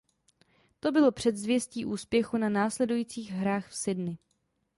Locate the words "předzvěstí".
1.11-1.85